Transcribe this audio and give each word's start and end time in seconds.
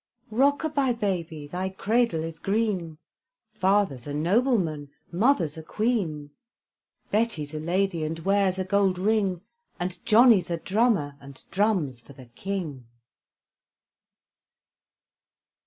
Rock 0.31 0.63
a 0.63 0.69
bye, 0.69 0.93
baby, 0.93 1.45
thy 1.45 1.69
cradle 1.69 2.23
is 2.23 2.39
green; 2.39 2.97
Father's 3.53 4.07
a 4.07 4.15
nobleman, 4.15 4.89
mother's 5.11 5.59
a 5.59 5.63
Queen; 5.63 6.31
Betty's 7.11 7.53
a 7.53 7.59
lady, 7.59 8.03
and 8.03 8.17
wears 8.17 8.57
a 8.57 8.65
gold 8.65 8.97
ring; 8.97 9.41
And 9.79 10.03
Johnny's 10.03 10.49
a 10.49 10.57
drummer, 10.57 11.17
and 11.21 11.43
drums 11.51 12.01
for 12.01 12.13
the 12.13 12.25
King. 12.25 12.87